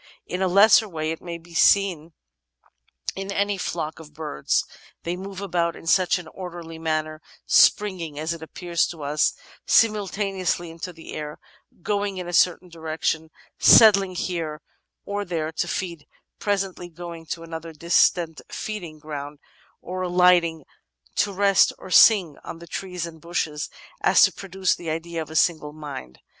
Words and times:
In 0.25 0.41
a 0.41 0.47
lesser 0.47 0.89
way 0.89 1.11
it 1.11 1.21
may 1.21 1.37
be 1.37 1.53
seen 1.53 2.13
in 3.15 3.31
any 3.31 3.55
flock 3.59 3.99
of 3.99 4.15
birds; 4.15 4.65
they 5.03 5.15
move 5.15 5.41
about 5.41 5.75
in 5.75 5.85
such 5.85 6.17
an 6.17 6.27
orderly 6.29 6.79
manner, 6.79 7.21
springing, 7.45 8.17
as 8.17 8.33
it 8.33 8.41
appears 8.41 8.87
to 8.87 9.03
us, 9.03 9.35
simul 9.67 10.07
taneously 10.07 10.71
into 10.71 10.91
the 10.91 11.13
air, 11.13 11.37
going 11.83 12.17
in 12.17 12.27
a 12.27 12.33
certain 12.33 12.67
direction, 12.67 13.29
settling 13.59 14.15
here 14.15 14.63
or 15.05 15.23
there 15.23 15.51
to 15.51 15.67
feed, 15.67 16.07
presently 16.39 16.89
going 16.89 17.27
to 17.27 17.43
another 17.43 17.71
distant 17.71 18.41
feeding 18.49 18.97
ground 18.97 19.37
or 19.81 20.01
alighting 20.01 20.63
to 21.17 21.31
rest 21.31 21.73
or 21.77 21.91
sing 21.91 22.37
on 22.43 22.59
trees 22.71 23.05
and 23.05 23.21
bushes, 23.21 23.69
as 24.01 24.23
to 24.23 24.33
pro 24.33 24.49
duce 24.49 24.73
the 24.73 24.89
idea 24.89 25.21
of 25.21 25.29
a 25.29 25.35
single 25.35 25.73
mind. 25.73 26.17